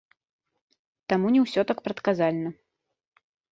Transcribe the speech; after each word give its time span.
Таму 1.13 1.27
не 1.35 1.41
ўсё 1.45 1.61
так 1.73 1.85
прадказальна. 1.89 2.49